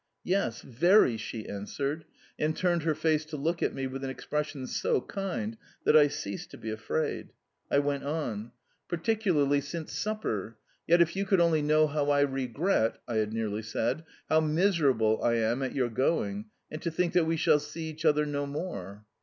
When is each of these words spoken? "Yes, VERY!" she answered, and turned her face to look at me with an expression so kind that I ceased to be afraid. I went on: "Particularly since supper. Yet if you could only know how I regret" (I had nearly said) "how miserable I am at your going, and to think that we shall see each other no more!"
"Yes, 0.23 0.61
VERY!" 0.63 1.15
she 1.15 1.47
answered, 1.47 2.05
and 2.39 2.57
turned 2.57 2.81
her 2.81 2.95
face 2.95 3.23
to 3.25 3.37
look 3.37 3.61
at 3.61 3.75
me 3.75 3.85
with 3.85 4.03
an 4.03 4.09
expression 4.09 4.65
so 4.65 4.99
kind 5.01 5.57
that 5.83 5.95
I 5.95 6.07
ceased 6.07 6.49
to 6.49 6.57
be 6.57 6.71
afraid. 6.71 7.33
I 7.69 7.77
went 7.77 8.03
on: 8.03 8.51
"Particularly 8.87 9.61
since 9.61 9.93
supper. 9.93 10.57
Yet 10.87 11.01
if 11.03 11.15
you 11.15 11.23
could 11.25 11.39
only 11.39 11.61
know 11.61 11.85
how 11.85 12.09
I 12.09 12.21
regret" 12.21 12.99
(I 13.07 13.17
had 13.17 13.31
nearly 13.31 13.61
said) 13.61 14.03
"how 14.27 14.39
miserable 14.39 15.21
I 15.23 15.35
am 15.35 15.61
at 15.61 15.75
your 15.75 15.89
going, 15.91 16.45
and 16.71 16.81
to 16.81 16.89
think 16.89 17.13
that 17.13 17.27
we 17.27 17.37
shall 17.37 17.59
see 17.59 17.83
each 17.87 18.03
other 18.03 18.25
no 18.25 18.47
more!" 18.47 19.05